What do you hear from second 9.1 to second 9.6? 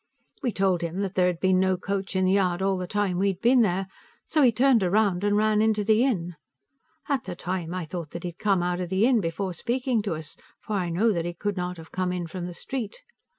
before